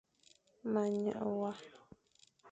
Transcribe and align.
Ma 0.71 0.81
nyeghe 0.97 1.23
wa. 1.41 1.51